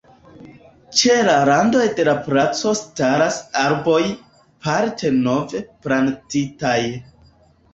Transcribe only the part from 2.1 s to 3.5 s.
placo staras